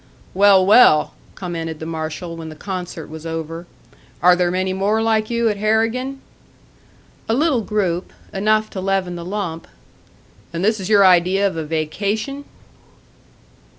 [0.33, 3.67] "Well, well!" commented the marshal, when the concert was over.
[4.19, 6.21] "Are there many more like you at Harrigan?"
[7.29, 9.67] "A little group enough to leaven the lump."
[10.53, 12.45] "And this is your idea of a vacation?"